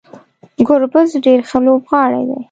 [0.67, 2.39] ګربز ډیر ښه لوبغاړی دی